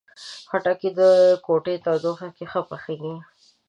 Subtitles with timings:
[0.49, 1.01] خټکی د
[1.45, 3.15] کوټې تودوخې کې ښه پخیږي.